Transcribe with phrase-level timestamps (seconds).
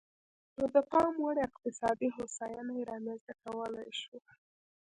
[0.57, 4.21] نو د پاموړ اقتصادي هوساینه یې رامنځته کولای شوه.